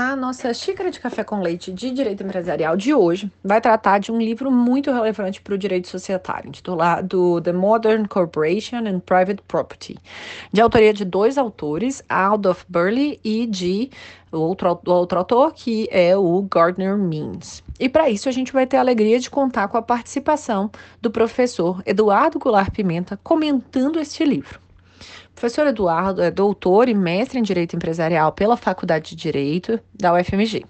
A 0.00 0.14
nossa 0.14 0.54
xícara 0.54 0.92
de 0.92 1.00
café 1.00 1.24
com 1.24 1.40
leite 1.40 1.72
de 1.72 1.90
direito 1.90 2.22
empresarial 2.22 2.76
de 2.76 2.94
hoje 2.94 3.32
vai 3.42 3.60
tratar 3.60 3.98
de 3.98 4.12
um 4.12 4.18
livro 4.18 4.48
muito 4.48 4.92
relevante 4.92 5.40
para 5.40 5.56
o 5.56 5.58
direito 5.58 5.88
societário, 5.88 6.46
intitulado 6.46 7.40
The 7.40 7.52
Modern 7.52 8.06
Corporation 8.06 8.86
and 8.86 9.00
Private 9.00 9.42
Property, 9.48 9.98
de 10.52 10.60
autoria 10.60 10.94
de 10.94 11.04
dois 11.04 11.36
autores, 11.36 12.00
Aldous 12.08 12.64
Burley 12.68 13.18
e 13.24 13.44
de 13.44 13.90
outro, 14.30 14.80
outro 14.86 15.18
autor, 15.18 15.52
que 15.52 15.88
é 15.90 16.16
o 16.16 16.46
Gardner 16.48 16.96
Means. 16.96 17.64
E 17.80 17.88
para 17.88 18.08
isso 18.08 18.28
a 18.28 18.32
gente 18.32 18.52
vai 18.52 18.68
ter 18.68 18.76
a 18.76 18.80
alegria 18.80 19.18
de 19.18 19.28
contar 19.28 19.66
com 19.66 19.78
a 19.78 19.82
participação 19.82 20.70
do 21.02 21.10
professor 21.10 21.82
Eduardo 21.84 22.38
Goulart 22.38 22.70
Pimenta 22.70 23.18
comentando 23.24 23.98
este 23.98 24.24
livro. 24.24 24.67
Professor 25.38 25.68
Eduardo 25.68 26.20
é 26.20 26.32
doutor 26.32 26.88
e 26.88 26.94
mestre 26.94 27.38
em 27.38 27.42
Direito 27.44 27.76
Empresarial 27.76 28.32
pela 28.32 28.56
Faculdade 28.56 29.10
de 29.10 29.14
Direito 29.14 29.78
da 29.94 30.12
UFMG, 30.12 30.66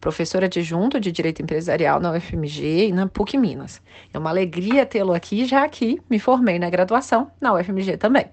professor 0.00 0.44
adjunto 0.44 1.00
de 1.00 1.10
Direito 1.10 1.42
Empresarial 1.42 1.98
na 1.98 2.12
UFMG 2.12 2.86
e 2.86 2.92
na 2.92 3.08
PUC 3.08 3.36
Minas. 3.36 3.82
É 4.14 4.18
uma 4.20 4.30
alegria 4.30 4.86
tê-lo 4.86 5.12
aqui, 5.12 5.44
já 5.44 5.68
que 5.68 6.00
me 6.08 6.20
formei 6.20 6.56
na 6.56 6.70
graduação 6.70 7.32
na 7.40 7.52
UFMG 7.52 7.96
também. 7.96 8.26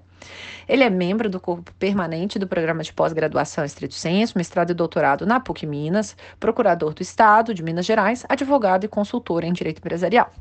Ele 0.67 0.83
é 0.83 0.91
membro 0.91 1.27
do 1.27 1.39
corpo 1.39 1.73
permanente 1.79 2.37
do 2.37 2.47
programa 2.47 2.83
de 2.83 2.93
pós-graduação 2.93 3.65
Estrito 3.65 3.95
Senso, 3.95 4.37
mestrado 4.37 4.69
e 4.69 4.75
doutorado 4.75 5.25
na 5.25 5.39
PUC 5.39 5.65
Minas, 5.65 6.15
procurador 6.39 6.93
do 6.93 7.01
Estado 7.01 7.51
de 7.51 7.63
Minas 7.63 7.87
Gerais, 7.87 8.23
advogado 8.29 8.83
e 8.83 8.87
consultor 8.87 9.43
em 9.43 9.51
Direito 9.51 9.79
Empresarial. 9.79 10.31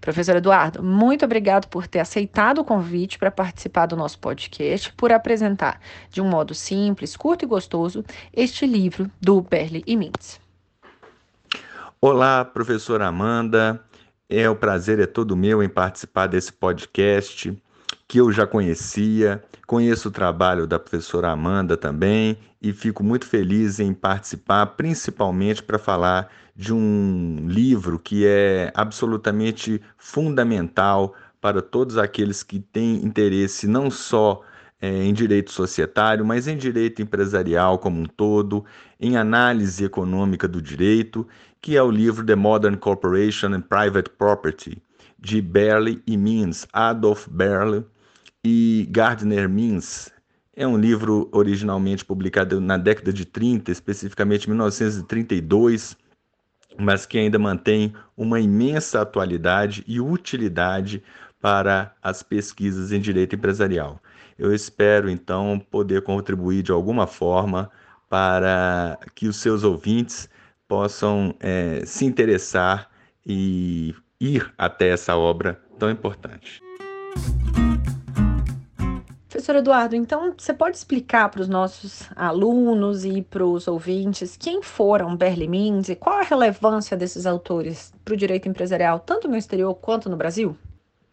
Professor 0.00 0.36
Eduardo, 0.36 0.82
muito 0.82 1.24
obrigado 1.24 1.68
por 1.68 1.86
ter 1.86 2.00
aceitado 2.00 2.58
o 2.58 2.64
convite 2.64 3.18
para 3.18 3.30
participar 3.30 3.86
do 3.86 3.96
nosso 3.96 4.18
podcast, 4.18 4.92
por 4.94 5.12
apresentar 5.12 5.80
de 6.10 6.20
um 6.20 6.28
modo 6.28 6.54
simples, 6.54 7.16
curto 7.16 7.44
e 7.44 7.48
gostoso 7.48 8.04
este 8.32 8.66
livro 8.66 9.10
do 9.20 9.40
Berle 9.42 9.82
e 9.86 9.96
Mintz. 9.96 10.40
Olá, 12.00 12.44
professora 12.44 13.06
Amanda. 13.06 13.84
É 14.28 14.48
o 14.48 14.56
prazer 14.56 15.00
é 15.00 15.06
todo 15.06 15.36
meu 15.36 15.62
em 15.62 15.68
participar 15.68 16.28
desse 16.28 16.52
podcast 16.52 17.54
que 18.10 18.18
eu 18.18 18.32
já 18.32 18.44
conhecia, 18.44 19.40
conheço 19.68 20.08
o 20.08 20.10
trabalho 20.10 20.66
da 20.66 20.80
professora 20.80 21.30
Amanda 21.30 21.76
também 21.76 22.36
e 22.60 22.72
fico 22.72 23.04
muito 23.04 23.24
feliz 23.24 23.78
em 23.78 23.94
participar, 23.94 24.66
principalmente 24.66 25.62
para 25.62 25.78
falar 25.78 26.28
de 26.56 26.74
um 26.74 27.46
livro 27.46 28.00
que 28.00 28.26
é 28.26 28.72
absolutamente 28.74 29.80
fundamental 29.96 31.14
para 31.40 31.62
todos 31.62 31.96
aqueles 31.96 32.42
que 32.42 32.58
têm 32.58 32.96
interesse 32.96 33.68
não 33.68 33.88
só 33.92 34.42
é, 34.80 35.04
em 35.04 35.14
direito 35.14 35.52
societário, 35.52 36.24
mas 36.24 36.48
em 36.48 36.56
direito 36.56 37.00
empresarial 37.00 37.78
como 37.78 38.00
um 38.00 38.06
todo, 38.06 38.64
em 38.98 39.16
análise 39.16 39.84
econômica 39.84 40.48
do 40.48 40.60
direito, 40.60 41.24
que 41.60 41.76
é 41.76 41.82
o 41.82 41.92
livro 41.92 42.26
The 42.26 42.34
Modern 42.34 42.74
Corporation 42.74 43.54
and 43.54 43.60
Private 43.60 44.10
Property, 44.18 44.82
de 45.16 45.40
Berle 45.40 46.02
e 46.04 46.16
Means, 46.16 46.66
Adolf 46.72 47.28
Berle 47.28 47.84
e 48.44 48.86
Gardner 48.90 49.48
Means. 49.48 50.10
É 50.54 50.66
um 50.66 50.78
livro 50.78 51.28
originalmente 51.32 52.04
publicado 52.04 52.60
na 52.60 52.76
década 52.76 53.12
de 53.12 53.24
30, 53.24 53.70
especificamente 53.70 54.48
1932, 54.48 55.96
mas 56.78 57.06
que 57.06 57.18
ainda 57.18 57.38
mantém 57.38 57.94
uma 58.16 58.40
imensa 58.40 59.00
atualidade 59.00 59.84
e 59.86 60.00
utilidade 60.00 61.02
para 61.40 61.94
as 62.02 62.22
pesquisas 62.22 62.92
em 62.92 63.00
direito 63.00 63.34
empresarial. 63.34 64.00
Eu 64.38 64.54
espero 64.54 65.08
então 65.08 65.58
poder 65.70 66.02
contribuir 66.02 66.62
de 66.62 66.72
alguma 66.72 67.06
forma 67.06 67.70
para 68.08 68.98
que 69.14 69.28
os 69.28 69.36
seus 69.36 69.62
ouvintes 69.62 70.28
possam 70.66 71.34
é, 71.40 71.82
se 71.86 72.04
interessar 72.04 72.90
e 73.24 73.94
ir 74.20 74.52
até 74.58 74.88
essa 74.88 75.16
obra 75.16 75.60
tão 75.78 75.90
importante. 75.90 76.60
Professor 79.40 79.56
Eduardo, 79.56 79.96
então 79.96 80.34
você 80.36 80.52
pode 80.52 80.76
explicar 80.76 81.30
para 81.30 81.40
os 81.40 81.48
nossos 81.48 82.02
alunos 82.14 83.06
e 83.06 83.22
para 83.22 83.42
os 83.42 83.66
ouvintes 83.66 84.36
quem 84.38 84.62
foram 84.62 85.16
Berle 85.16 85.48
Mintz 85.48 85.88
e 85.88 85.96
qual 85.96 86.18
a 86.18 86.22
relevância 86.22 86.94
desses 86.94 87.24
autores 87.24 87.90
para 88.04 88.12
o 88.12 88.16
direito 88.18 88.50
empresarial, 88.50 89.00
tanto 89.00 89.26
no 89.26 89.38
exterior 89.38 89.74
quanto 89.76 90.10
no 90.10 90.16
Brasil? 90.16 90.54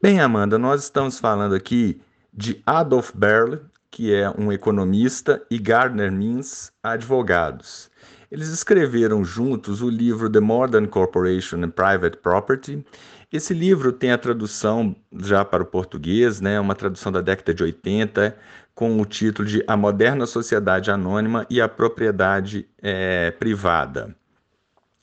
Bem, 0.01 0.19
Amanda, 0.19 0.57
nós 0.57 0.83
estamos 0.83 1.17
falando 1.17 1.55
aqui 1.55 2.01
de 2.33 2.61
Adolf 2.65 3.13
Berle, 3.15 3.61
que 3.89 4.13
é 4.13 4.29
um 4.37 4.51
economista, 4.51 5.41
e 5.49 5.57
Gardner 5.57 6.11
Means, 6.11 6.69
advogados. 6.83 7.89
Eles 8.29 8.49
escreveram 8.49 9.23
juntos 9.23 9.81
o 9.81 9.89
livro 9.89 10.29
The 10.29 10.41
Modern 10.41 10.87
Corporation 10.87 11.63
and 11.63 11.69
Private 11.69 12.17
Property 12.17 12.85
esse 13.31 13.53
livro 13.53 13.91
tem 13.91 14.11
a 14.11 14.17
tradução 14.17 14.95
já 15.11 15.43
para 15.43 15.63
o 15.63 15.65
português, 15.65 16.39
né, 16.39 16.59
uma 16.59 16.75
tradução 16.75 17.11
da 17.11 17.21
década 17.21 17.53
de 17.53 17.63
80, 17.63 18.37
com 18.73 19.01
o 19.01 19.05
título 19.05 19.47
de 19.47 19.63
A 19.67 19.75
Moderna 19.75 20.25
Sociedade 20.25 20.91
Anônima 20.91 21.45
e 21.49 21.59
a 21.59 21.67
Propriedade 21.67 22.67
é, 22.81 23.31
Privada. 23.31 24.15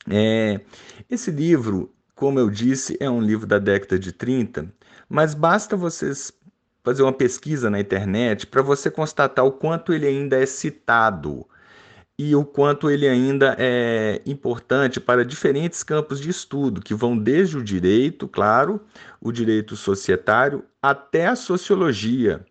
É, 0.09 0.61
esse 1.09 1.29
livro, 1.29 1.93
como 2.15 2.39
eu 2.39 2.49
disse, 2.49 2.97
é 2.99 3.09
um 3.09 3.21
livro 3.21 3.45
da 3.45 3.59
década 3.59 3.99
de 3.99 4.11
30, 4.11 4.71
mas 5.09 5.33
basta 5.33 5.75
vocês 5.75 6.31
fazer 6.83 7.03
uma 7.03 7.13
pesquisa 7.13 7.69
na 7.69 7.79
internet 7.79 8.47
para 8.47 8.61
você 8.61 8.89
constatar 8.89 9.45
o 9.45 9.51
quanto 9.51 9.93
ele 9.93 10.07
ainda 10.07 10.37
é 10.37 10.45
citado 10.45 11.45
e 12.17 12.33
o 12.35 12.45
quanto 12.45 12.89
ele 12.89 13.07
ainda 13.07 13.55
é 13.59 14.21
importante 14.25 15.01
para 15.01 15.25
diferentes 15.25 15.83
campos 15.83 16.19
de 16.19 16.29
estudo, 16.29 16.81
que 16.81 16.93
vão 16.93 17.17
desde 17.17 17.57
o 17.57 17.63
direito, 17.63 18.27
claro, 18.27 18.79
o 19.19 19.31
direito 19.31 19.75
societário, 19.75 20.63
até 20.81 21.27
a 21.27 21.35
sociologia, 21.35 22.45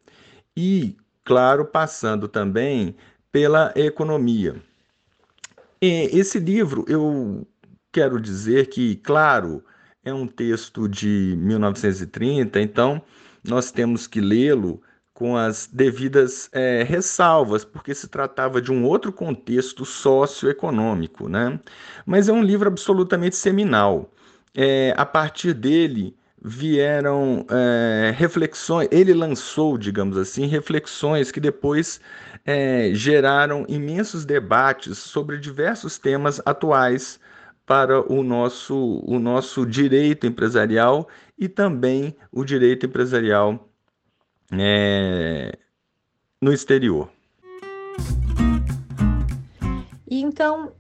e, 0.57 0.97
claro, 1.25 1.65
passando 1.65 2.29
também 2.29 2.95
pela 3.33 3.73
economia. 3.75 4.55
E 5.81 6.11
esse 6.13 6.39
livro, 6.39 6.85
eu 6.87 7.47
quero 7.91 8.21
dizer 8.21 8.67
que, 8.67 8.97
claro, 8.97 9.65
é 10.05 10.13
um 10.13 10.27
texto 10.27 10.87
de 10.87 11.35
1930, 11.39 12.61
então 12.61 13.03
nós 13.43 13.71
temos 13.71 14.07
que 14.07 14.21
lê-lo 14.21 14.83
com 15.15 15.37
as 15.37 15.69
devidas 15.73 16.51
é, 16.53 16.83
ressalvas, 16.83 17.65
porque 17.65 17.95
se 17.95 18.09
tratava 18.09 18.61
de 18.61 18.73
um 18.73 18.85
outro 18.85 19.13
contexto 19.13 19.85
socioeconômico, 19.85 21.29
né? 21.29 21.59
Mas 22.05 22.29
é 22.29 22.33
um 22.33 22.43
livro 22.43 22.69
absolutamente 22.69 23.37
seminal. 23.37 24.13
É, 24.57 24.93
a 24.97 25.07
partir 25.07 25.55
dele 25.55 26.17
vieram 26.43 27.47
é, 27.49 28.13
reflexões, 28.17 28.89
ele 28.91 29.15
lançou, 29.15 29.79
digamos 29.79 30.19
assim, 30.19 30.47
reflexões 30.47 31.31
que 31.31 31.41
depois 31.41 32.01
é, 32.45 32.91
geraram 32.93 33.65
imensos 33.69 34.25
debates 34.25 34.99
sobre 34.99 35.39
diversos 35.39 35.97
temas 35.99 36.43
atuais 36.45 37.21
para 37.65 38.01
o 38.13 38.23
nosso, 38.23 39.01
o 39.07 39.19
nosso 39.19 39.65
direito 39.65 40.27
empresarial 40.27 41.09
e 41.39 41.49
também 41.49 42.15
o 42.31 42.45
direito 42.45 42.85
empresarial 42.85 43.71
é, 44.53 45.57
no 46.41 46.53
exterior. 46.53 47.11
E 50.09 50.21
então, 50.21 50.73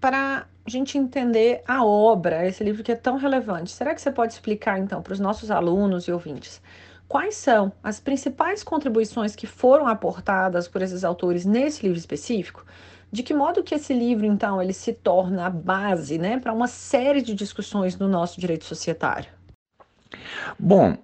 para 0.00 0.46
a 0.66 0.70
gente 0.70 0.98
entender 0.98 1.62
a 1.66 1.84
obra, 1.84 2.46
esse 2.46 2.62
livro 2.62 2.82
que 2.82 2.92
é 2.92 2.96
tão 2.96 3.16
relevante, 3.16 3.70
será 3.70 3.94
que 3.94 4.00
você 4.00 4.10
pode 4.10 4.32
explicar 4.32 4.78
então 4.78 5.02
para 5.02 5.12
os 5.12 5.20
nossos 5.20 5.50
alunos 5.50 6.04
e 6.04 6.12
ouvintes 6.12 6.60
quais 7.12 7.34
são 7.34 7.70
as 7.82 8.00
principais 8.00 8.64
contribuições 8.64 9.36
que 9.36 9.46
foram 9.46 9.86
aportadas 9.86 10.66
por 10.66 10.80
esses 10.80 11.04
autores 11.04 11.44
nesse 11.44 11.82
livro 11.82 11.98
específico? 11.98 12.64
De 13.12 13.22
que 13.22 13.34
modo 13.34 13.62
que 13.62 13.74
esse 13.74 13.92
livro, 13.92 14.24
então, 14.24 14.62
ele 14.62 14.72
se 14.72 14.94
torna 14.94 15.44
a 15.44 15.50
base 15.50 16.16
né, 16.16 16.38
para 16.38 16.54
uma 16.54 16.66
série 16.66 17.20
de 17.20 17.34
discussões 17.34 17.98
no 17.98 18.08
nosso 18.08 18.40
direito 18.40 18.64
societário? 18.64 19.30
Bom, 20.58 20.96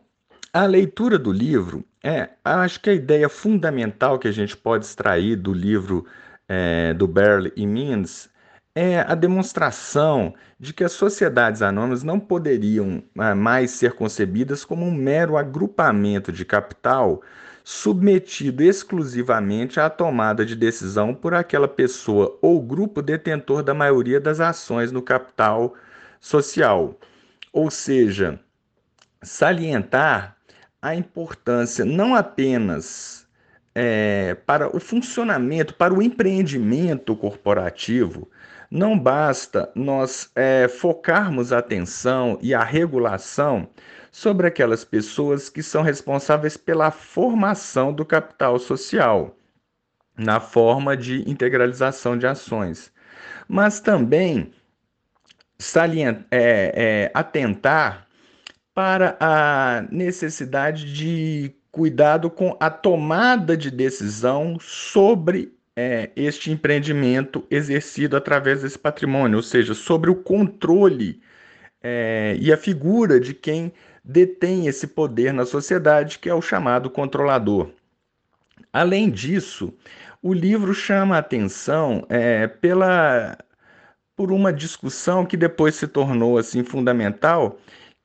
a 0.51 0.65
leitura 0.65 1.19
do 1.19 1.31
livro 1.31 1.85
é, 2.03 2.31
acho 2.45 2.81
que 2.81 2.91
a 2.91 2.95
ideia 2.95 3.29
fundamental 3.29 4.19
que 4.19 4.29
a 4.29 4.33
gente 4.33 4.57
pode 4.57 4.85
extrair 4.85 5.37
do 5.37 5.53
livro 5.53 6.07
é, 6.49 6.95
do 6.95 7.07
Berle 7.07 7.53
e 7.57 7.67
Means 7.67 8.31
é 8.75 9.01
a 9.01 9.15
demonstração 9.15 10.35
de 10.59 10.73
que 10.73 10.85
as 10.85 10.93
sociedades 10.93 11.63
anônimas 11.63 12.05
não 12.05 12.21
poderiam 12.21 13.03
é, 13.19 13.35
mais 13.35 13.73
ser 13.73 13.95
concebidas 13.95 14.65
como 14.65 14.87
um 14.87 14.95
mero 14.95 15.37
agrupamento 15.37 16.31
de 16.31 16.45
capital 16.45 17.21
submetido 17.65 18.63
exclusivamente 18.63 19.79
à 19.79 19.91
tomada 19.91 20.47
de 20.47 20.57
decisão 20.57 21.13
por 21.13 21.35
aquela 21.35 21.69
pessoa 21.69 22.39
ou 22.41 22.63
grupo 22.63 23.03
detentor 23.03 23.63
da 23.63 23.75
maioria 23.75 24.21
das 24.21 24.41
ações 24.41 24.91
no 24.91 25.03
capital 25.03 25.75
social. 26.21 26.99
Ou 27.53 27.71
seja, 27.71 28.41
salientar 29.23 30.38
a 30.81 30.95
importância 30.95 31.85
não 31.85 32.15
apenas 32.15 33.27
é, 33.75 34.35
para 34.47 34.75
o 34.75 34.81
funcionamento, 34.81 35.75
para 35.75 35.95
o 35.95 36.03
empreendimento 36.03 37.15
corporativo, 37.17 38.29
não 38.71 38.99
basta 38.99 39.71
nós 39.75 40.31
é, 40.35 40.69
focarmos 40.69 41.53
a 41.53 41.59
atenção 41.59 42.39
e 42.43 42.55
a 42.55 42.63
regulação 42.63 43.69
sobre 44.11 44.47
aquelas 44.47 44.85
pessoas 44.85 45.49
que 45.49 45.63
são 45.63 45.83
responsáveis 45.83 46.57
pela 46.57 46.91
formação 46.91 47.93
do 47.93 48.05
capital 48.05 48.59
social, 48.59 49.37
na 50.17 50.41
forma 50.41 50.97
de 50.97 51.29
integralização 51.31 52.19
de 52.19 52.27
ações, 52.27 52.93
mas 53.47 53.81
também 53.81 54.53
salient, 55.59 56.25
é, 56.31 56.73
é, 56.75 57.11
atentar 57.15 58.08
para 58.79 59.17
a 59.19 59.83
necessidade 59.91 60.95
de 60.95 61.53
cuidado 61.73 62.31
com 62.31 62.57
a 62.61 62.71
tomada 62.71 63.57
de 63.57 63.73
decisão 63.73 64.57
sobre 64.61 65.53
é, 65.75 66.11
este 66.15 66.53
empreendimento 66.53 67.45
exercido 67.51 68.17
através 68.17 68.63
desse 68.63 68.79
patrimônio, 68.79 69.39
ou 69.39 69.43
seja, 69.43 69.75
sobre 69.75 70.11
o 70.11 70.15
controle 70.15 71.21
é, 71.83 72.37
e 72.41 72.53
a 72.53 72.57
figura 72.57 73.19
de 73.19 73.35
quem 73.35 73.73
detém 74.05 74.69
esse 74.69 74.87
poder 74.87 75.33
na 75.33 75.45
sociedade, 75.45 76.21
que 76.21 76.29
é 76.31 76.35
o 76.35 76.41
chamado 76.41 76.89
controlador. 76.89 77.71
Além 78.73 79.11
disso, 79.11 79.75
o 80.23 80.33
livro 80.33 80.73
chama 80.73 81.17
a 81.17 81.19
atenção 81.19 82.07
é, 82.09 82.47
pela 82.47 83.37
por 84.15 84.31
uma 84.31 84.53
discussão 84.53 85.27
que 85.27 85.37
depois 85.37 85.75
se 85.75 85.89
tornou 85.89 86.39
assim 86.39 86.63
fundamental, 86.63 87.59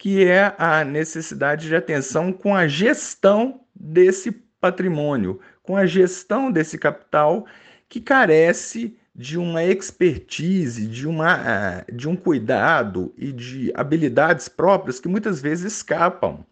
que 0.03 0.21
é 0.25 0.53
a 0.57 0.83
necessidade 0.83 1.65
de 1.65 1.73
atenção 1.77 2.33
com 2.33 2.53
a 2.53 2.67
gestão 2.67 3.61
desse 3.73 4.33
patrimônio, 4.59 5.39
com 5.61 5.77
a 5.77 5.85
gestão 5.85 6.51
desse 6.51 6.77
capital 6.77 7.45
que 7.87 8.01
carece 8.01 8.97
de 9.15 9.37
uma 9.37 9.63
expertise, 9.63 10.87
de, 10.87 11.07
uma, 11.07 11.35
ah, 11.35 11.85
de 11.89 12.09
um 12.09 12.17
cuidado 12.17 13.13
e 13.17 13.31
de 13.31 13.71
habilidades 13.73 14.49
próprias 14.49 14.99
que 14.99 15.07
muitas 15.07 15.41
vezes 15.41 15.71
escapam 15.71 16.45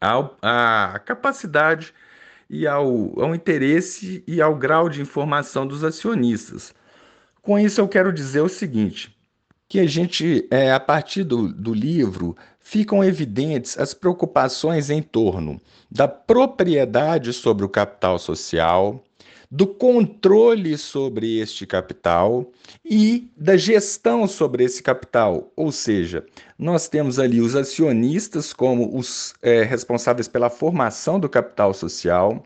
à 0.00 1.00
capacidade 1.04 1.92
e 2.48 2.64
ao, 2.64 3.20
ao 3.20 3.34
interesse 3.34 4.22
e 4.24 4.40
ao 4.40 4.54
grau 4.54 4.88
de 4.88 5.02
informação 5.02 5.66
dos 5.66 5.82
acionistas. 5.82 6.72
Com 7.40 7.58
isso, 7.58 7.80
eu 7.80 7.88
quero 7.88 8.12
dizer 8.12 8.40
o 8.40 8.48
seguinte: 8.48 9.20
que 9.72 9.80
a 9.80 9.86
gente, 9.86 10.46
é, 10.50 10.70
a 10.70 10.78
partir 10.78 11.24
do, 11.24 11.50
do 11.50 11.72
livro, 11.72 12.36
ficam 12.60 13.02
evidentes 13.02 13.78
as 13.78 13.94
preocupações 13.94 14.90
em 14.90 15.00
torno 15.00 15.58
da 15.90 16.06
propriedade 16.06 17.32
sobre 17.32 17.64
o 17.64 17.70
capital 17.70 18.18
social, 18.18 19.02
do 19.50 19.66
controle 19.66 20.76
sobre 20.76 21.38
este 21.38 21.66
capital 21.66 22.52
e 22.84 23.30
da 23.34 23.56
gestão 23.56 24.28
sobre 24.28 24.62
esse 24.62 24.82
capital. 24.82 25.50
Ou 25.56 25.72
seja, 25.72 26.22
nós 26.58 26.86
temos 26.86 27.18
ali 27.18 27.40
os 27.40 27.56
acionistas 27.56 28.52
como 28.52 28.94
os 28.94 29.32
é, 29.40 29.62
responsáveis 29.62 30.28
pela 30.28 30.50
formação 30.50 31.18
do 31.18 31.30
capital 31.30 31.72
social, 31.72 32.44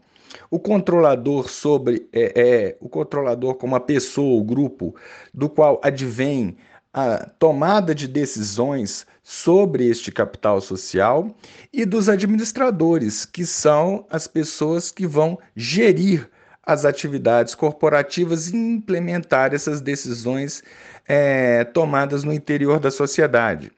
o 0.49 0.61
controlador 0.61 1.49
sobre 1.49 2.09
é, 2.13 2.33
é, 2.37 2.77
o 2.81 2.89
controlador 2.89 3.57
como 3.57 3.75
a 3.75 3.81
pessoa 3.81 4.35
ou 4.35 4.45
grupo 4.45 4.95
do 5.35 5.49
qual 5.49 5.81
advém 5.83 6.57
a 6.97 7.29
tomada 7.39 7.95
de 7.95 8.09
decisões 8.09 9.07
sobre 9.23 9.87
este 9.87 10.11
capital 10.11 10.63
social 10.63 11.31
e 11.71 11.85
dos 11.85 12.09
administradores, 12.09 13.27
que 13.27 13.45
são 13.45 14.07
as 14.09 14.27
pessoas 14.27 14.91
que 14.91 15.07
vão 15.07 15.39
gerir 15.55 16.27
as 16.63 16.87
atividades 16.87 17.55
corporativas 17.55 18.49
e 18.49 18.57
implementar 18.57 19.53
essas 19.53 19.83
decisões 19.83 20.63
é, 21.07 21.65
tomadas 21.65 22.25
no 22.25 22.33
interior 22.33 22.81
da 22.81 22.91
sociedade. 22.91 23.71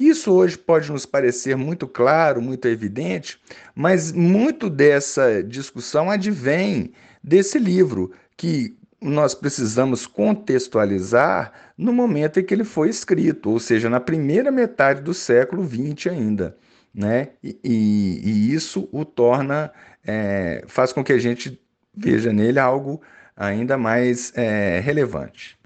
Isso 0.00 0.32
hoje 0.32 0.56
pode 0.56 0.90
nos 0.90 1.04
parecer 1.04 1.54
muito 1.58 1.86
claro, 1.86 2.40
muito 2.40 2.66
evidente, 2.66 3.38
mas 3.74 4.10
muito 4.12 4.70
dessa 4.70 5.42
discussão 5.42 6.10
advém 6.10 6.90
desse 7.22 7.58
livro, 7.58 8.12
que 8.34 8.74
nós 9.02 9.34
precisamos 9.34 10.06
contextualizar 10.06 11.52
no 11.76 11.92
momento 11.92 12.38
em 12.38 12.44
que 12.44 12.54
ele 12.54 12.64
foi 12.64 12.88
escrito, 12.88 13.50
ou 13.50 13.58
seja, 13.58 13.90
na 13.90 13.98
primeira 13.98 14.50
metade 14.52 15.02
do 15.02 15.12
século 15.12 15.66
XX 15.66 16.06
ainda. 16.06 16.56
Né? 16.94 17.30
E, 17.42 17.58
e, 17.64 18.54
isso 18.54 18.88
o 18.92 19.04
torna, 19.04 19.72
é, 20.06 20.62
faz 20.66 20.92
com 20.92 21.02
que 21.02 21.12
a 21.12 21.18
gente 21.18 21.60
veja 21.94 22.32
nele 22.32 22.58
algo 22.58 23.00
ainda 23.36 23.76
mais 23.76 24.32
é, 24.36 24.78
relevante. 24.80 25.58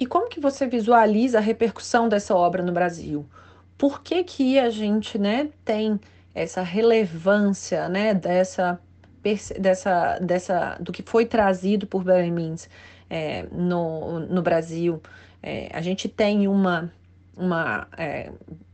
E 0.00 0.06
como 0.06 0.28
que 0.28 0.40
você 0.40 0.66
visualiza 0.66 1.38
a 1.38 1.40
repercussão 1.40 2.08
dessa 2.08 2.34
obra 2.34 2.62
no 2.62 2.72
Brasil? 2.72 3.26
Por 3.78 4.02
que 4.02 4.24
que 4.24 4.58
a 4.58 4.70
gente, 4.70 5.18
né, 5.18 5.50
tem 5.64 6.00
essa 6.34 6.62
relevância, 6.62 7.88
né, 7.88 8.14
dessa 8.14 8.80
dessa, 9.58 10.18
dessa, 10.20 10.76
do 10.80 10.92
que 10.92 11.02
foi 11.02 11.26
trazido 11.26 11.86
por 11.86 12.04
Beremins 12.04 12.68
é, 13.08 13.46
no, 13.50 14.20
no 14.20 14.42
Brasil, 14.42 15.02
é, 15.42 15.70
a 15.72 15.80
gente 15.80 16.08
tem 16.08 16.46
uma, 16.46 16.92
uma, 17.36 17.86
é, 17.96 18.30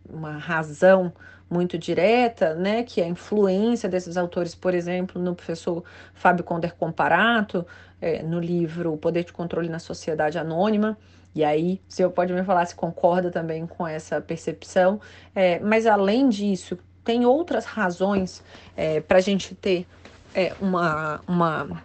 uma 0.09 0.37
razão 0.37 1.13
muito 1.49 1.77
direta, 1.77 2.55
né, 2.55 2.85
que 2.85 3.01
é 3.01 3.05
a 3.05 3.09
influência 3.09 3.89
desses 3.89 4.17
autores, 4.17 4.55
por 4.55 4.73
exemplo, 4.73 5.21
no 5.21 5.35
professor 5.35 5.83
Fábio 6.15 6.45
Conder 6.45 6.75
Comparato, 6.77 7.67
é, 8.01 8.23
no 8.23 8.39
livro 8.39 8.93
O 8.93 8.97
Poder 8.97 9.25
de 9.25 9.33
Controle 9.33 9.69
na 9.69 9.81
Sociedade 9.81 10.39
Anônima, 10.39 10.97
e 11.35 11.45
aí, 11.45 11.81
você 11.89 12.09
pode 12.09 12.33
me 12.33 12.43
falar 12.43 12.67
se 12.67 12.75
concorda 12.75 13.31
também 13.31 13.67
com 13.67 13.87
essa 13.87 14.21
percepção, 14.21 15.01
é, 15.35 15.61
mas 15.61 15.87
além 15.87 16.29
disso, 16.29 16.77
tem 17.05 17.25
outras 17.25 17.65
razões 17.65 18.43
é, 18.77 19.01
para 19.01 19.19
a 19.19 19.21
gente 19.21 19.55
ter 19.55 19.87
é, 20.35 20.55
uma, 20.61 21.21
uma, 21.27 21.83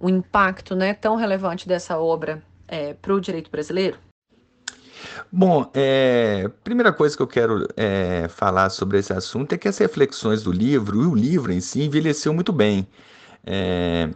um 0.00 0.08
impacto 0.08 0.74
né, 0.74 0.94
tão 0.94 1.16
relevante 1.16 1.66
dessa 1.68 1.98
obra 1.98 2.42
é, 2.68 2.94
para 2.94 3.14
o 3.14 3.20
direito 3.20 3.50
brasileiro? 3.50 3.98
Bom, 5.30 5.70
é, 5.74 6.48
primeira 6.64 6.92
coisa 6.92 7.16
que 7.16 7.22
eu 7.22 7.26
quero 7.26 7.66
é, 7.76 8.28
falar 8.28 8.70
sobre 8.70 8.98
esse 8.98 9.12
assunto 9.12 9.52
é 9.52 9.58
que 9.58 9.68
as 9.68 9.78
reflexões 9.78 10.42
do 10.42 10.52
livro 10.52 11.02
e 11.02 11.06
o 11.06 11.14
livro 11.14 11.52
em 11.52 11.60
si 11.60 11.82
envelheceu 11.82 12.32
muito 12.32 12.52
bem. 12.52 12.86
É, 13.44 14.10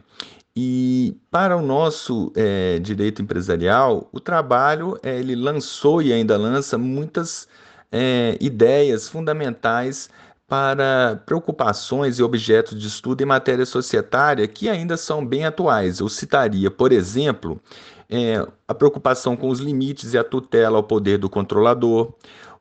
e 0.56 1.16
para 1.30 1.56
o 1.56 1.62
nosso 1.62 2.32
é, 2.34 2.78
direito 2.80 3.22
empresarial, 3.22 4.08
o 4.12 4.18
trabalho 4.18 4.98
é, 5.02 5.18
ele 5.18 5.36
lançou 5.36 6.02
e 6.02 6.12
ainda 6.12 6.36
lança 6.36 6.76
muitas 6.76 7.48
é, 7.92 8.36
ideias 8.40 9.08
fundamentais 9.08 10.10
para 10.50 11.22
preocupações 11.24 12.18
e 12.18 12.24
objetos 12.24 12.76
de 12.76 12.88
estudo 12.88 13.22
em 13.22 13.24
matéria 13.24 13.64
societária 13.64 14.48
que 14.48 14.68
ainda 14.68 14.96
são 14.96 15.24
bem 15.24 15.44
atuais. 15.44 16.00
Eu 16.00 16.08
citaria, 16.08 16.68
por 16.68 16.90
exemplo, 16.90 17.62
é, 18.08 18.44
a 18.66 18.74
preocupação 18.74 19.36
com 19.36 19.48
os 19.48 19.60
limites 19.60 20.12
e 20.12 20.18
a 20.18 20.24
tutela 20.24 20.76
ao 20.76 20.82
poder 20.82 21.18
do 21.18 21.30
controlador, 21.30 22.12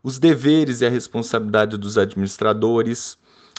os 0.03 0.19
deveres 0.19 0.81
e 0.81 0.85
a 0.85 0.89
responsabilidade 0.89 1.77
dos 1.77 1.97
administradores, 1.97 3.17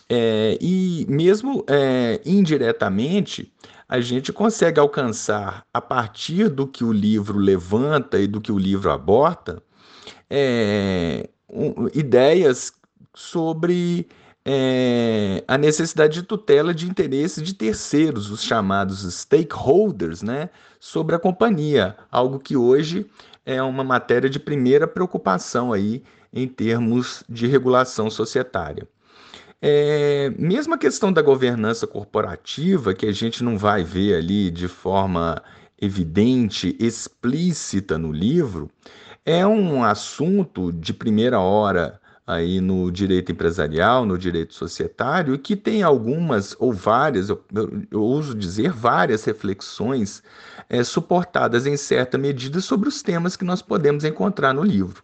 é, 0.08 0.56
e 0.60 1.04
mesmo 1.08 1.64
é, 1.66 2.20
indiretamente, 2.24 3.52
a 3.88 4.00
gente 4.00 4.32
consegue 4.32 4.78
alcançar, 4.78 5.66
a 5.74 5.80
partir 5.80 6.48
do 6.48 6.68
que 6.68 6.84
o 6.84 6.92
livro 6.92 7.36
levanta 7.36 8.20
e 8.20 8.28
do 8.28 8.40
que 8.40 8.52
o 8.52 8.58
livro 8.58 8.92
aborta, 8.92 9.60
é, 10.30 11.28
um, 11.48 11.88
ideias 11.92 12.72
sobre 13.12 14.06
é, 14.44 15.44
a 15.46 15.58
necessidade 15.58 16.14
de 16.14 16.22
tutela 16.22 16.72
de 16.72 16.88
interesses 16.88 17.42
de 17.42 17.54
terceiros, 17.54 18.30
os 18.30 18.42
chamados 18.42 19.02
stakeholders, 19.14 20.22
né, 20.22 20.48
sobre 20.78 21.14
a 21.14 21.18
companhia, 21.18 21.96
algo 22.10 22.38
que 22.38 22.56
hoje 22.56 23.06
é 23.44 23.62
uma 23.62 23.84
matéria 23.84 24.30
de 24.30 24.38
primeira 24.38 24.86
preocupação 24.86 25.72
aí 25.72 26.02
em 26.32 26.46
termos 26.46 27.24
de 27.28 27.46
regulação 27.46 28.10
societária. 28.10 28.86
É, 29.62 30.32
mesmo 30.38 30.74
a 30.74 30.78
questão 30.78 31.12
da 31.12 31.20
governança 31.20 31.86
corporativa, 31.86 32.94
que 32.94 33.04
a 33.04 33.12
gente 33.12 33.44
não 33.44 33.58
vai 33.58 33.84
ver 33.84 34.16
ali 34.16 34.50
de 34.50 34.68
forma 34.68 35.42
evidente, 35.78 36.76
explícita 36.78 37.98
no 37.98 38.10
livro, 38.10 38.70
é 39.24 39.46
um 39.46 39.84
assunto 39.84 40.72
de 40.72 40.94
primeira 40.94 41.40
hora 41.40 42.00
aí 42.30 42.60
no 42.60 42.90
direito 42.90 43.32
empresarial, 43.32 44.06
no 44.06 44.16
direito 44.16 44.54
societário, 44.54 45.34
e 45.34 45.38
que 45.38 45.56
tem 45.56 45.82
algumas 45.82 46.54
ou 46.58 46.72
várias, 46.72 47.28
eu, 47.28 47.42
eu, 47.52 47.82
eu 47.90 48.02
uso 48.02 48.34
dizer 48.34 48.70
várias 48.70 49.24
reflexões 49.24 50.22
é, 50.68 50.84
suportadas 50.84 51.66
em 51.66 51.76
certa 51.76 52.16
medida 52.16 52.60
sobre 52.60 52.88
os 52.88 53.02
temas 53.02 53.36
que 53.36 53.44
nós 53.44 53.60
podemos 53.60 54.04
encontrar 54.04 54.54
no 54.54 54.62
livro. 54.62 55.02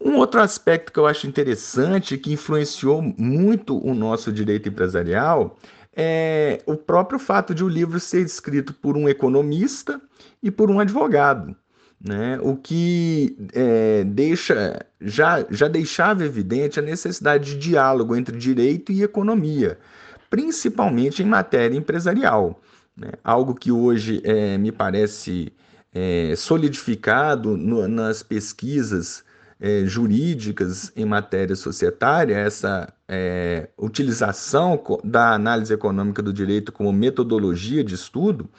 Um 0.00 0.16
outro 0.16 0.40
aspecto 0.40 0.92
que 0.92 0.98
eu 0.98 1.06
acho 1.06 1.26
interessante, 1.26 2.18
que 2.18 2.32
influenciou 2.32 3.00
muito 3.02 3.78
o 3.84 3.94
nosso 3.94 4.30
direito 4.30 4.68
empresarial, 4.68 5.58
é 5.96 6.62
o 6.66 6.76
próprio 6.76 7.18
fato 7.18 7.54
de 7.54 7.64
o 7.64 7.68
livro 7.68 7.98
ser 7.98 8.22
escrito 8.24 8.74
por 8.74 8.96
um 8.96 9.08
economista 9.08 10.00
e 10.42 10.50
por 10.50 10.70
um 10.70 10.78
advogado. 10.78 11.56
Né? 12.06 12.38
O 12.42 12.54
que 12.54 13.34
é, 13.54 14.04
deixa, 14.04 14.84
já, 15.00 15.46
já 15.50 15.68
deixava 15.68 16.22
evidente 16.22 16.78
a 16.78 16.82
necessidade 16.82 17.52
de 17.52 17.58
diálogo 17.58 18.14
entre 18.14 18.36
direito 18.36 18.92
e 18.92 19.02
economia, 19.02 19.78
principalmente 20.28 21.22
em 21.22 21.26
matéria 21.26 21.74
empresarial. 21.74 22.60
Né? 22.94 23.12
Algo 23.24 23.54
que 23.54 23.72
hoje 23.72 24.20
é, 24.22 24.58
me 24.58 24.70
parece 24.70 25.50
é, 25.94 26.34
solidificado 26.36 27.56
no, 27.56 27.88
nas 27.88 28.22
pesquisas 28.22 29.24
é, 29.58 29.86
jurídicas 29.86 30.92
em 30.94 31.06
matéria 31.06 31.56
societária, 31.56 32.36
essa 32.36 32.92
é, 33.08 33.70
utilização 33.78 34.78
da 35.02 35.32
análise 35.32 35.72
econômica 35.72 36.22
do 36.22 36.34
direito 36.34 36.70
como 36.70 36.92
metodologia 36.92 37.82
de 37.82 37.94
estudo, 37.94 38.50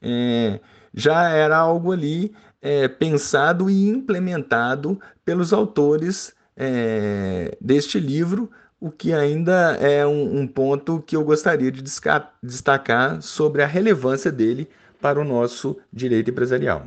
é, 0.00 0.60
já 0.96 1.28
era 1.28 1.58
algo 1.58 1.92
ali 1.92 2.34
é, 2.60 2.88
pensado 2.88 3.70
e 3.70 3.88
implementado 3.88 4.98
pelos 5.24 5.52
autores 5.52 6.34
é, 6.56 7.56
deste 7.60 8.00
livro, 8.00 8.50
o 8.80 8.90
que 8.90 9.12
ainda 9.12 9.76
é 9.80 10.06
um, 10.06 10.40
um 10.40 10.46
ponto 10.46 11.02
que 11.06 11.14
eu 11.14 11.22
gostaria 11.22 11.70
de 11.70 11.82
destacar 12.42 13.20
sobre 13.22 13.62
a 13.62 13.66
relevância 13.66 14.32
dele 14.32 14.68
para 15.00 15.20
o 15.20 15.24
nosso 15.24 15.76
direito 15.92 16.30
empresarial. 16.30 16.86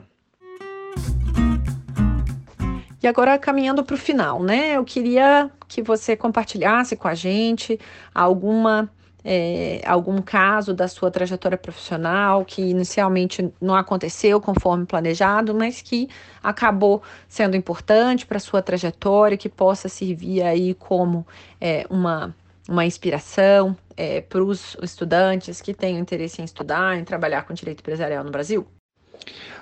E 3.01 3.08
agora, 3.08 3.38
caminhando 3.38 3.84
para 3.84 3.96
o 3.96 3.98
final, 3.98 4.44
né? 4.44 4.75
Eu 4.75 4.84
queria 4.84 5.50
que 5.68 5.82
você 5.82 6.18
compartilhasse 6.18 6.98
com 6.98 7.08
a 7.08 7.16
gente 7.16 7.80
alguma. 8.13 8.89
É, 9.24 9.82
algum 9.86 10.22
caso 10.22 10.74
da 10.74 10.88
sua 10.88 11.12
trajetória 11.12 11.58
profissional 11.58 12.46
que 12.46 12.62
inicialmente 12.62 13.52
não 13.60 13.76
aconteceu 13.76 14.40
conforme 14.40 14.86
planejado, 14.86 15.54
mas 15.54 15.82
que 15.82 16.08
acabou 16.42 17.02
sendo 17.28 17.58
importante 17.58 18.26
para 18.26 18.38
a 18.38 18.40
sua 18.40 18.62
trajetória, 18.62 19.38
que 19.38 19.50
possa 19.50 19.90
servir 19.90 20.42
aí 20.42 20.74
como 20.74 21.28
é, 21.60 21.86
uma, 21.90 22.34
uma 22.68 22.86
inspiração 22.86 23.76
é, 23.98 24.22
para 24.22 24.42
os 24.42 24.78
estudantes 24.82 25.60
que 25.60 25.74
tenham 25.74 26.00
interesse 26.00 26.42
em 26.42 26.46
estudar, 26.46 26.98
em 26.98 27.04
trabalhar 27.04 27.42
com 27.42 27.54
direito 27.54 27.82
empresarial 27.82 28.24
no 28.24 28.32
Brasil? 28.32 28.66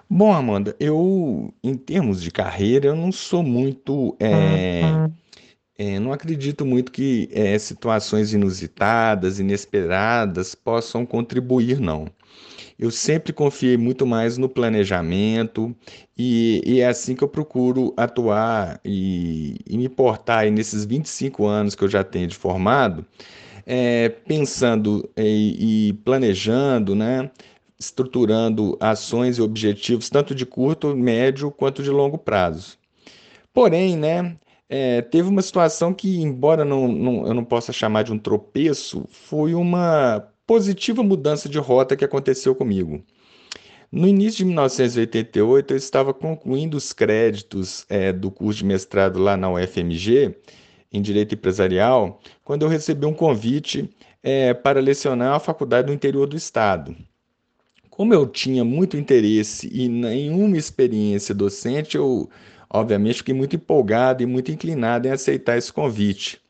Bom, 0.10 0.32
Amanda, 0.32 0.76
eu, 0.80 1.54
em 1.64 1.76
termos 1.76 2.22
de 2.22 2.32
carreira, 2.32 2.88
eu 2.88 2.96
não 2.96 3.12
sou 3.12 3.44
muito. 3.44 4.16
É, 4.20 4.82
é, 5.78 6.00
não 6.00 6.12
acredito 6.12 6.66
muito 6.66 6.92
que 6.92 7.30
é, 7.32 7.58
situações 7.60 8.34
inusitadas, 8.34 9.40
inesperadas 9.40 10.56
possam 10.56 11.06
contribuir, 11.06 11.80
não. 11.80 12.08
Eu 12.80 12.92
sempre 12.92 13.34
confiei 13.34 13.78
muito 13.78 14.06
mais 14.06 14.38
no 14.38 14.48
planejamento 14.48 15.76
e, 16.18 16.62
e 16.66 16.80
é 16.82 16.88
assim 16.88 17.16
que 17.16 17.24
eu 17.24 17.28
procuro 17.28 17.94
atuar 17.98 18.80
e, 18.86 19.58
e 19.68 19.78
me 19.78 19.90
portar 19.90 20.40
aí 20.40 20.52
nesses 20.52 20.86
25 20.86 21.46
anos 21.46 21.76
que 21.76 21.84
eu 21.84 21.90
já 21.90 22.04
tenho 22.04 22.28
de 22.28 22.36
formado, 22.36 23.06
é, 23.66 24.10
pensando 24.10 25.10
e, 25.18 25.90
e 25.90 25.94
planejando, 25.94 26.96
né? 26.96 27.32
estruturando 27.80 28.76
ações 28.80 29.38
e 29.38 29.42
objetivos 29.42 30.10
tanto 30.10 30.34
de 30.34 30.46
curto, 30.46 30.96
médio 30.96 31.52
quanto 31.52 31.84
de 31.84 31.92
longo 31.92 32.18
prazo. 32.18 32.78
Porém, 33.54 33.96
né, 33.96 34.36
é, 34.70 35.02
teve 35.02 35.30
uma 35.30 35.42
situação 35.42 35.94
que, 35.94 36.22
embora 36.22 36.66
não, 36.66 36.88
não, 36.88 37.28
eu 37.28 37.34
não 37.34 37.44
possa 37.44 37.72
chamar 37.72 38.04
de 38.04 38.12
um 38.12 38.20
tropeço, 38.20 39.06
foi 39.10 39.54
uma 39.54 40.28
positiva 40.46 41.04
mudança 41.04 41.48
de 41.48 41.58
rota 41.58 41.96
que 41.96 42.06
aconteceu 42.06 42.54
comigo. 42.56 43.04
No 43.92 44.08
início 44.08 44.40
de 44.40 44.46
1988, 44.46 45.74
eu 45.74 45.78
estava 45.78 46.14
concluindo 46.14 46.76
os 46.76 46.92
créditos 46.92 47.86
é, 47.88 48.12
do 48.12 48.30
curso 48.30 48.60
de 48.60 48.66
mestrado 48.66 49.18
lá 49.20 49.38
na 49.38 49.50
UFMG, 49.50 50.36
em 50.92 51.02
Direito 51.02 51.36
Empresarial, 51.36 52.20
quando 52.44 52.64
eu 52.64 52.70
recebi 52.70 53.06
um 53.06 53.14
convite 53.14 53.90
é, 54.22 54.54
para 54.54 54.82
lecionar 54.82 55.34
a 55.34 55.40
faculdade 55.40 55.88
do 55.88 55.94
interior 55.94 56.28
do 56.28 56.36
Estado. 56.36 56.96
Como 57.90 58.14
eu 58.14 58.28
tinha 58.28 58.64
muito 58.64 58.98
interesse 58.98 59.70
e 59.72 59.88
nenhuma 59.88 60.58
experiência 60.58 61.34
docente, 61.34 61.96
eu, 61.98 62.30
obviamente, 62.70 63.18
fiquei 63.18 63.34
muito 63.34 63.56
empolgado 63.56 64.24
e 64.24 64.26
muito 64.26 64.52
inclinado 64.52 65.08
em 65.08 65.12
aceitar 65.12 65.58
esse 65.58 65.72
convite. 65.72 66.42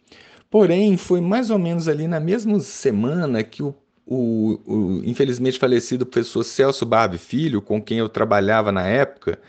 Porém, 0.50 0.96
foi 0.98 1.22
mais 1.22 1.50
ou 1.50 1.60
menos 1.60 1.88
ali 1.88 2.08
na 2.08 2.20
mesma 2.20 2.60
semana 2.60 3.44
que 3.44 3.62
o, 3.62 3.76
o, 4.06 4.60
o 4.66 5.02
infelizmente 5.06 5.60
falecido 5.60 6.06
professor 6.06 6.44
Celso 6.44 6.86
Barbe 6.86 7.18
Filho, 7.18 7.62
com 7.62 7.82
quem 7.82 7.98
eu 7.98 8.08
trabalhava 8.08 8.72
na 8.72 8.88
época, 8.88 9.40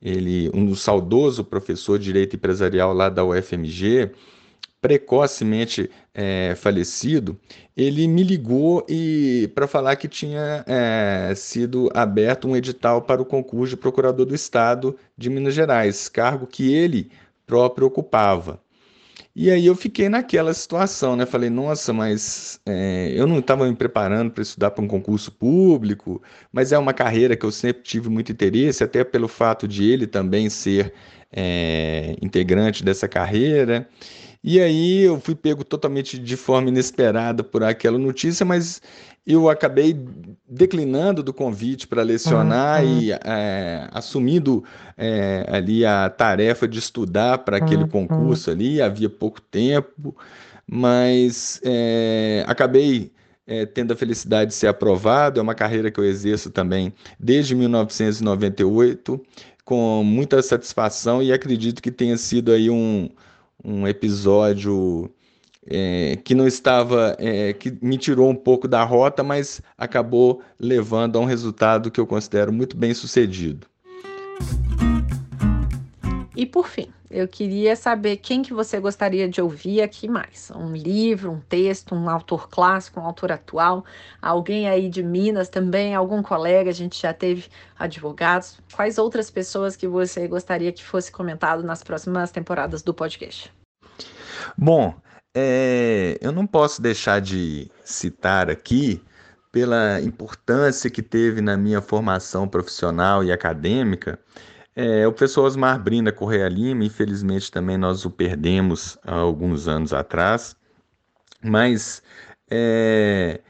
ele, 0.00 0.50
um 0.54 0.74
saudoso 0.74 1.44
professor 1.44 1.98
de 1.98 2.06
Direito 2.06 2.36
Empresarial 2.36 2.92
lá 2.94 3.08
da 3.08 3.24
UFMG, 3.24 4.10
precocemente 4.80 5.90
é, 6.14 6.54
falecido, 6.54 7.38
ele 7.76 8.06
me 8.06 8.22
ligou 8.22 8.84
e 8.88 9.50
para 9.54 9.66
falar 9.66 9.96
que 9.96 10.08
tinha 10.08 10.64
é, 10.66 11.32
sido 11.34 11.90
aberto 11.94 12.48
um 12.48 12.56
edital 12.56 13.02
para 13.02 13.20
o 13.20 13.26
concurso 13.26 13.70
de 13.70 13.76
procurador 13.76 14.24
do 14.26 14.34
Estado 14.34 14.96
de 15.16 15.30
Minas 15.30 15.54
Gerais, 15.54 16.08
cargo 16.08 16.46
que 16.46 16.72
ele 16.72 17.10
próprio 17.46 17.86
ocupava. 17.86 18.60
E 19.34 19.50
aí 19.50 19.66
eu 19.66 19.76
fiquei 19.76 20.08
naquela 20.08 20.52
situação, 20.52 21.14
né? 21.14 21.24
Falei, 21.24 21.48
nossa, 21.48 21.92
mas 21.92 22.60
é, 22.66 23.12
eu 23.14 23.26
não 23.26 23.38
estava 23.38 23.68
me 23.68 23.76
preparando 23.76 24.32
para 24.32 24.42
estudar 24.42 24.72
para 24.72 24.82
um 24.82 24.88
concurso 24.88 25.30
público, 25.30 26.20
mas 26.52 26.72
é 26.72 26.78
uma 26.78 26.92
carreira 26.92 27.36
que 27.36 27.46
eu 27.46 27.52
sempre 27.52 27.82
tive 27.84 28.08
muito 28.08 28.32
interesse, 28.32 28.82
até 28.82 29.04
pelo 29.04 29.28
fato 29.28 29.68
de 29.68 29.88
ele 29.88 30.06
também 30.08 30.50
ser 30.50 30.92
integrante 32.20 32.82
dessa 32.82 33.06
carreira. 33.06 33.88
E 34.42 34.60
aí 34.60 35.02
eu 35.02 35.20
fui 35.20 35.34
pego 35.34 35.64
totalmente 35.64 36.18
de 36.18 36.36
forma 36.36 36.68
inesperada 36.68 37.42
por 37.42 37.64
aquela 37.64 37.98
notícia, 37.98 38.46
mas 38.46 38.80
eu 39.26 39.50
acabei 39.50 39.94
declinando 40.48 41.22
do 41.22 41.34
convite 41.34 41.86
para 41.86 42.02
lecionar 42.02 42.82
uhum. 42.82 43.00
e 43.00 43.12
é, 43.12 43.88
assumindo 43.92 44.64
é, 44.96 45.44
ali 45.48 45.84
a 45.84 46.08
tarefa 46.08 46.66
de 46.66 46.78
estudar 46.78 47.38
para 47.38 47.58
aquele 47.58 47.82
uhum. 47.82 47.88
concurso 47.88 48.50
ali, 48.50 48.80
havia 48.80 49.10
pouco 49.10 49.40
tempo, 49.40 50.16
mas 50.66 51.60
é, 51.62 52.42
acabei 52.46 53.12
é, 53.46 53.66
tendo 53.66 53.92
a 53.92 53.96
felicidade 53.96 54.50
de 54.50 54.54
ser 54.54 54.68
aprovado, 54.68 55.40
é 55.40 55.42
uma 55.42 55.54
carreira 55.54 55.90
que 55.90 55.98
eu 55.98 56.04
exerço 56.04 56.50
também 56.50 56.92
desde 57.18 57.54
1998, 57.54 59.20
com 59.64 60.02
muita 60.02 60.40
satisfação 60.40 61.22
e 61.22 61.32
acredito 61.32 61.82
que 61.82 61.90
tenha 61.90 62.16
sido 62.16 62.52
aí 62.52 62.70
um, 62.70 63.10
um 63.64 63.86
episódio 63.86 65.10
é, 65.66 66.16
que 66.24 66.34
não 66.34 66.46
estava, 66.46 67.16
é, 67.18 67.52
que 67.52 67.76
me 67.82 67.98
tirou 67.98 68.30
um 68.30 68.34
pouco 68.34 68.66
da 68.66 68.82
rota, 68.82 69.22
mas 69.22 69.60
acabou 69.76 70.42
levando 70.58 71.16
a 71.16 71.20
um 71.20 71.24
resultado 71.24 71.90
que 71.90 72.00
eu 72.00 72.06
considero 72.06 72.52
muito 72.52 72.76
bem 72.76 72.94
sucedido. 72.94 73.66
E 76.34 76.46
por 76.46 76.68
fim, 76.68 76.88
eu 77.10 77.26
queria 77.26 77.74
saber 77.74 78.18
quem 78.18 78.42
que 78.42 78.52
você 78.52 78.78
gostaria 78.78 79.28
de 79.28 79.40
ouvir 79.40 79.82
aqui 79.82 80.08
mais. 80.08 80.50
Um 80.54 80.72
livro, 80.74 81.30
um 81.32 81.40
texto, 81.40 81.94
um 81.94 82.08
autor 82.08 82.48
clássico, 82.48 83.00
um 83.00 83.04
autor 83.04 83.32
atual, 83.32 83.84
alguém 84.20 84.68
aí 84.68 84.88
de 84.88 85.02
Minas 85.02 85.48
também, 85.48 85.94
algum 85.94 86.22
colega, 86.22 86.70
a 86.70 86.74
gente 86.74 87.00
já 87.00 87.14
teve 87.14 87.46
advogados. 87.78 88.58
Quais 88.74 88.98
outras 88.98 89.30
pessoas 89.30 89.76
que 89.76 89.88
você 89.88 90.28
gostaria 90.28 90.72
que 90.72 90.84
fosse 90.84 91.10
comentado 91.10 91.62
nas 91.62 91.82
próximas 91.82 92.30
temporadas 92.30 92.82
do 92.82 92.92
podcast? 92.92 93.52
Bom, 94.56 94.94
é, 95.34 96.18
eu 96.20 96.32
não 96.32 96.46
posso 96.46 96.82
deixar 96.82 97.20
de 97.20 97.70
citar 97.84 98.50
aqui, 98.50 99.02
pela 99.50 100.00
importância 100.00 100.90
que 100.90 101.02
teve 101.02 101.40
na 101.40 101.56
minha 101.56 101.80
formação 101.80 102.46
profissional 102.46 103.24
e 103.24 103.32
acadêmica, 103.32 104.18
é, 104.80 105.04
o 105.08 105.12
professor 105.12 105.44
Osmar 105.44 105.82
Brinda 105.82 106.12
Correia 106.12 106.48
Lima, 106.48 106.84
infelizmente 106.84 107.50
também 107.50 107.76
nós 107.76 108.04
o 108.04 108.10
perdemos 108.12 108.96
há 109.04 109.16
alguns 109.16 109.66
anos 109.66 109.92
atrás, 109.92 110.54
mas 111.42 112.00
é, 112.48 113.40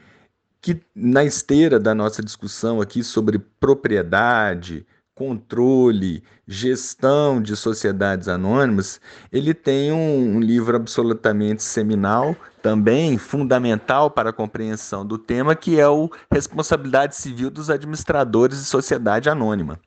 que 0.59 0.81
na 0.95 1.23
esteira 1.23 1.79
da 1.79 1.93
nossa 1.93 2.23
discussão 2.23 2.81
aqui 2.81 3.03
sobre 3.03 3.37
propriedade, 3.37 4.87
controle, 5.13 6.23
gestão 6.47 7.39
de 7.39 7.55
sociedades 7.55 8.27
anônimas, 8.27 8.99
ele 9.31 9.53
tem 9.53 9.91
um, 9.91 10.37
um, 10.37 10.39
livro 10.39 10.75
absolutamente 10.75 11.61
seminal, 11.61 12.35
também 12.59 13.19
fundamental 13.19 14.09
para 14.09 14.31
a 14.31 14.33
compreensão 14.33 15.05
do 15.05 15.19
tema, 15.19 15.55
que 15.55 15.79
é 15.79 15.87
o 15.87 16.09
Responsabilidade 16.31 17.15
Civil 17.15 17.51
dos 17.51 17.69
Administradores 17.69 18.57
de 18.57 18.65
Sociedade 18.65 19.29
Anônima. 19.29 19.79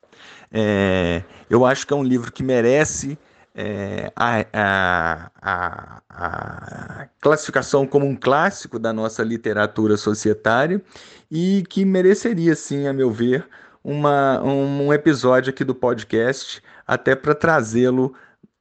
É, 0.53 1.23
eu 1.49 1.65
acho 1.65 1.87
que 1.87 1.93
é 1.93 1.95
um 1.95 2.03
livro 2.03 2.31
que 2.31 2.43
merece 2.43 3.17
é, 3.55 4.11
a, 4.15 4.45
a, 4.53 5.31
a, 5.41 6.01
a, 6.09 7.07
classificação 7.19 7.87
como 7.87 8.05
um 8.05 8.15
clássico 8.15 8.77
da 8.77 8.93
nossa 8.93 9.23
literatura 9.23 9.97
societária 9.97 10.81
e 11.29 11.63
que 11.69 11.83
mereceria, 11.83 12.55
sim, 12.55 12.87
a 12.87 12.93
meu 12.93 13.11
ver, 13.11 13.47
uma, 13.83 14.41
um 14.43 14.93
episódio 14.93 15.49
aqui 15.49 15.63
do 15.63 15.75
podcast, 15.75 16.61
até 16.85 17.15
para 17.15 17.35
trazê-lo 17.35 18.13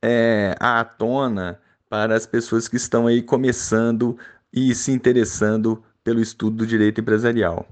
é, 0.03 0.57
à 0.59 0.85
tona 0.85 1.61
para 1.89 2.17
as 2.17 2.27
pessoas 2.27 2.69
que 2.69 2.77
estão 2.77 3.07
aí 3.07 3.23
começando 3.23 4.17
e 4.53 4.75
se 4.75 4.91
interessando 4.93 5.83
pelo 6.03 6.21
estudo 6.21 6.59
do 6.59 6.67
direito 6.67 7.01
empresarial. 7.01 7.67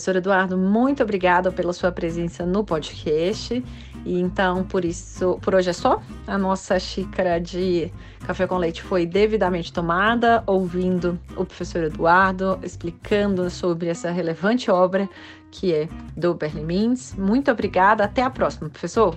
Professor 0.00 0.16
Eduardo, 0.16 0.56
muito 0.56 1.02
obrigada 1.02 1.52
pela 1.52 1.74
sua 1.74 1.92
presença 1.92 2.46
no 2.46 2.64
podcast. 2.64 3.62
E 4.06 4.18
então, 4.18 4.64
por 4.64 4.82
isso, 4.82 5.38
por 5.42 5.54
hoje 5.54 5.68
é 5.68 5.72
só. 5.74 6.02
A 6.26 6.38
nossa 6.38 6.80
xícara 6.80 7.38
de 7.38 7.92
café 8.20 8.46
com 8.46 8.56
leite 8.56 8.80
foi 8.80 9.04
devidamente 9.04 9.70
tomada, 9.70 10.42
ouvindo 10.46 11.20
o 11.36 11.44
professor 11.44 11.84
Eduardo 11.84 12.58
explicando 12.62 13.50
sobre 13.50 13.88
essa 13.88 14.10
relevante 14.10 14.70
obra 14.70 15.06
que 15.50 15.74
é 15.74 15.86
do 16.16 16.32
Berlimins. 16.32 17.14
Muito 17.14 17.50
obrigada. 17.50 18.04
Até 18.04 18.22
a 18.22 18.30
próxima, 18.30 18.70
professor. 18.70 19.14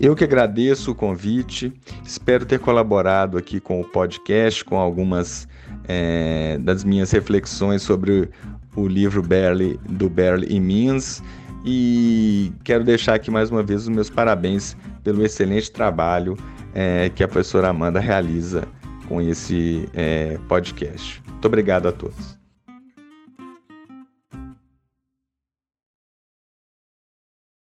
Eu 0.00 0.16
que 0.16 0.24
agradeço 0.24 0.90
o 0.90 0.94
convite, 0.96 1.72
espero 2.04 2.44
ter 2.44 2.58
colaborado 2.58 3.38
aqui 3.38 3.60
com 3.60 3.80
o 3.80 3.84
podcast, 3.84 4.64
com 4.64 4.76
algumas 4.76 5.46
é, 5.86 6.58
das 6.58 6.82
minhas 6.82 7.10
reflexões 7.12 7.82
sobre 7.82 8.30
o 8.78 8.86
livro 8.86 9.22
Barely, 9.22 9.78
do 9.88 10.08
Barely 10.08 10.46
e 10.48 10.60
Means 10.60 11.22
e 11.64 12.52
quero 12.62 12.84
deixar 12.84 13.14
aqui 13.14 13.30
mais 13.30 13.50
uma 13.50 13.62
vez 13.62 13.82
os 13.82 13.88
meus 13.88 14.08
parabéns 14.08 14.76
pelo 15.02 15.24
excelente 15.24 15.70
trabalho 15.70 16.36
é, 16.74 17.10
que 17.10 17.22
a 17.22 17.28
professora 17.28 17.68
Amanda 17.68 17.98
realiza 17.98 18.66
com 19.08 19.20
esse 19.20 19.88
é, 19.94 20.38
podcast. 20.48 21.22
Muito 21.26 21.44
obrigado 21.46 21.88
a 21.88 21.92
todos. 21.92 22.37